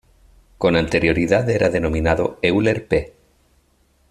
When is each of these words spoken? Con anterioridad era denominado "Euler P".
Con 0.57 0.75
anterioridad 0.77 1.47
era 1.47 1.69
denominado 1.69 2.39
"Euler 2.41 2.87
P". 2.87 3.13